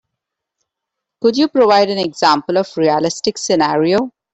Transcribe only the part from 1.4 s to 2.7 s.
provide an example